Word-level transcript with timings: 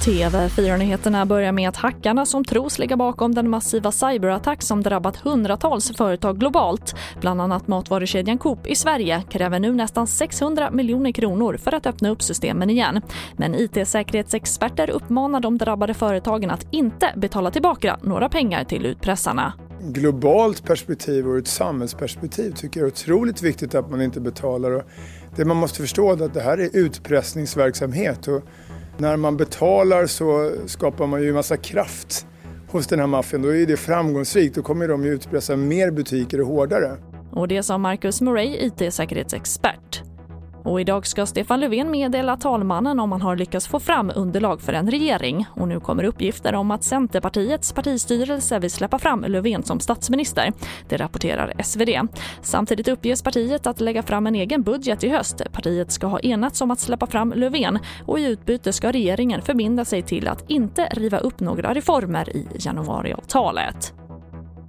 TV4-nyheterna 0.00 1.26
börjar 1.26 1.52
med 1.52 1.68
att 1.68 1.76
hackarna 1.76 2.26
som 2.26 2.44
tros 2.44 2.78
ligga 2.78 2.96
bakom 2.96 3.34
den 3.34 3.50
massiva 3.50 3.92
cyberattack 3.92 4.62
som 4.62 4.82
drabbat 4.82 5.16
hundratals 5.16 5.96
företag 5.96 6.38
globalt, 6.38 6.94
bland 7.20 7.40
annat 7.40 7.68
matvarukedjan 7.68 8.38
Coop 8.38 8.66
i 8.66 8.74
Sverige, 8.74 9.22
kräver 9.30 9.60
nu 9.60 9.72
nästan 9.72 10.06
600 10.06 10.70
miljoner 10.70 11.12
kronor 11.12 11.56
för 11.56 11.74
att 11.74 11.86
öppna 11.86 12.10
upp 12.10 12.22
systemen 12.22 12.70
igen. 12.70 13.00
Men 13.36 13.54
IT-säkerhetsexperter 13.54 14.90
uppmanar 14.90 15.40
de 15.40 15.58
drabbade 15.58 15.94
företagen 15.94 16.50
att 16.50 16.66
inte 16.70 17.12
betala 17.16 17.50
tillbaka 17.50 17.98
några 18.02 18.28
pengar 18.28 18.64
till 18.64 18.86
utpressarna 18.86 19.52
globalt 19.82 20.64
perspektiv 20.64 21.26
och 21.26 21.32
ur 21.32 21.38
ett 21.38 21.48
samhällsperspektiv 21.48 22.52
tycker 22.52 22.80
jag 22.80 22.86
är 22.86 22.92
otroligt 22.92 23.42
viktigt 23.42 23.74
att 23.74 23.90
man 23.90 24.02
inte 24.02 24.20
betalar. 24.20 24.84
det 25.36 25.44
man 25.44 25.56
måste 25.56 25.80
förstå 25.80 26.12
är 26.12 26.22
att 26.22 26.34
det 26.34 26.40
här 26.40 26.58
är 26.58 26.76
utpressningsverksamhet 26.76 28.28
och 28.28 28.42
när 28.98 29.16
man 29.16 29.36
betalar 29.36 30.06
så 30.06 30.52
skapar 30.66 31.06
man 31.06 31.22
ju 31.22 31.28
en 31.28 31.34
massa 31.34 31.56
kraft 31.56 32.26
hos 32.68 32.86
den 32.86 32.98
här 32.98 33.06
maffian. 33.06 33.42
Då 33.42 33.54
är 33.54 33.66
det 33.66 33.76
framgångsrikt. 33.76 34.54
Då 34.54 34.62
kommer 34.62 34.88
de 34.88 35.04
ju 35.04 35.14
utpressa 35.14 35.56
mer 35.56 35.90
butiker 35.90 36.40
och 36.40 36.46
hårdare. 36.46 36.96
Och 37.32 37.48
det 37.48 37.62
sa 37.62 37.78
Marcus 37.78 38.20
Murray, 38.20 38.66
IT-säkerhetsexpert. 38.66 40.02
Och 40.62 40.80
idag 40.80 41.06
ska 41.06 41.26
Stefan 41.26 41.60
Löfven 41.60 41.90
meddela 41.90 42.36
talmannen 42.36 43.00
om 43.00 43.12
han 43.12 43.22
har 43.22 43.36
lyckats 43.36 43.68
få 43.68 43.80
fram 43.80 44.12
underlag 44.14 44.60
för 44.60 44.72
en 44.72 44.90
regering. 44.90 45.46
Och 45.50 45.68
nu 45.68 45.80
kommer 45.80 46.04
uppgifter 46.04 46.54
om 46.54 46.70
att 46.70 46.84
Centerpartiets 46.84 47.72
partistyrelse 47.72 48.58
vill 48.58 48.70
släppa 48.70 48.98
fram 48.98 49.24
Löfven 49.28 49.62
som 49.62 49.80
statsminister. 49.80 50.52
Det 50.88 50.96
rapporterar 50.96 51.62
SvD. 51.62 51.88
Samtidigt 52.42 52.88
uppges 52.88 53.22
partiet 53.22 53.66
att 53.66 53.80
lägga 53.80 54.02
fram 54.02 54.26
en 54.26 54.34
egen 54.34 54.62
budget 54.62 55.04
i 55.04 55.08
höst. 55.08 55.42
Partiet 55.52 55.92
ska 55.92 56.06
ha 56.06 56.20
enats 56.20 56.60
om 56.60 56.70
att 56.70 56.80
släppa 56.80 57.06
fram 57.06 57.32
Löfven 57.36 57.78
och 58.06 58.18
i 58.18 58.24
utbyte 58.24 58.72
ska 58.72 58.92
regeringen 58.92 59.42
förbinda 59.42 59.84
sig 59.84 60.02
till 60.02 60.28
att 60.28 60.50
inte 60.50 60.88
riva 60.92 61.18
upp 61.18 61.40
några 61.40 61.74
reformer 61.74 62.36
i 62.36 62.46
januariavtalet. 62.58 63.99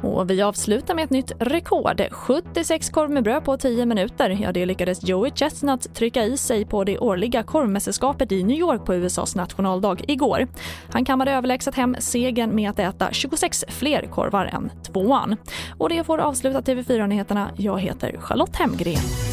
Och 0.02 0.30
vi 0.30 0.42
avslutar 0.42 0.96
med 0.96 1.04
ett 1.04 1.10
nytt 1.10 1.32
rekord. 1.40 2.02
76 2.12 2.90
korv 2.90 3.10
med 3.10 3.24
bröd 3.24 3.44
på 3.44 3.58
10 3.58 3.86
minuter. 3.86 4.38
Ja, 4.42 4.52
det 4.52 4.66
lyckades 4.66 5.04
Joey 5.04 5.32
Chestnut 5.36 5.96
trycka 5.96 6.24
i 6.24 6.38
sig 6.38 6.66
på 6.66 6.84
det 6.84 7.00
årliga 7.00 7.44
korvmästerskapet 7.44 8.32
i 8.32 8.44
New 8.44 8.58
York 8.60 8.86
på 8.86 8.96
USAs 8.96 9.36
nationaldag 9.36 10.02
igår. 10.08 10.48
Han 10.94 11.06
kammade 11.06 11.32
överlägset 11.32 11.76
hem 11.76 11.96
segern 12.00 12.56
med 12.56 12.70
att 12.70 12.80
äta 12.80 13.10
26 13.12 13.66
fler 13.68 14.08
korvar 14.08 14.46
än 14.46 14.72
tvåan. 14.84 15.36
Och 15.78 15.90
det 15.90 16.04
får 16.04 16.18
avsluta 16.18 16.62
TV4-nyheterna. 16.62 17.50
Jag 17.58 17.80
heter 17.80 18.18
Charlotte 18.18 18.56
Hemgren. 18.56 19.31